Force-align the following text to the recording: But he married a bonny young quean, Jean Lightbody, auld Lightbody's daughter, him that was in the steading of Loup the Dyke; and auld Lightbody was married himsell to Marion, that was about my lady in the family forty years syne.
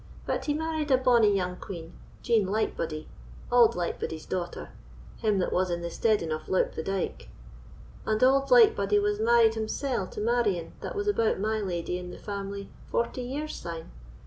But 0.25 0.45
he 0.45 0.55
married 0.55 0.89
a 0.89 0.97
bonny 0.97 1.31
young 1.31 1.57
quean, 1.57 1.91
Jean 2.23 2.47
Lightbody, 2.47 3.05
auld 3.51 3.75
Lightbody's 3.75 4.25
daughter, 4.25 4.71
him 5.17 5.37
that 5.37 5.53
was 5.53 5.69
in 5.69 5.83
the 5.83 5.91
steading 5.91 6.31
of 6.31 6.49
Loup 6.49 6.73
the 6.73 6.81
Dyke; 6.81 7.29
and 8.03 8.23
auld 8.23 8.49
Lightbody 8.49 8.97
was 8.97 9.19
married 9.19 9.53
himsell 9.53 10.07
to 10.07 10.19
Marion, 10.19 10.73
that 10.81 10.95
was 10.95 11.07
about 11.07 11.39
my 11.39 11.59
lady 11.61 11.99
in 11.99 12.09
the 12.09 12.17
family 12.17 12.71
forty 12.89 13.21
years 13.21 13.53
syne. 13.53 13.91